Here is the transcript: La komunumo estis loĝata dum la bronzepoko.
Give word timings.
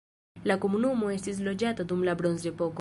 La 0.51 0.55
komunumo 0.63 1.11
estis 1.17 1.43
loĝata 1.49 1.89
dum 1.93 2.05
la 2.11 2.21
bronzepoko. 2.23 2.69